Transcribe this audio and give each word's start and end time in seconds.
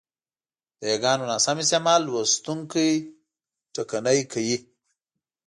د 0.79 0.81
یاګانو 0.91 1.23
ناسم 1.31 1.57
استعمال 1.63 2.01
لوستوونکی 2.05 2.89
ټکنی 3.73 4.19
کوي، 4.31 4.57